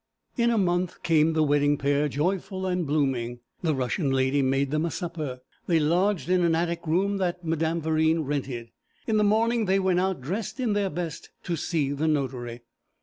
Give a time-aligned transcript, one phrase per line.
[0.35, 3.41] In a month came the wedding pair, joyful and blooming.
[3.61, 5.41] The Russian lady made them a supper.
[5.67, 8.71] They lodged in an attic room that Madame Verine rented.
[9.05, 12.61] In the morning they went out, dressed in their best, to see the notary.